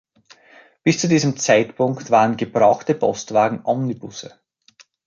[0.83, 4.33] Bis zu diesem Zeitpunkt waren gebrauchte Postwagen Omnibusse.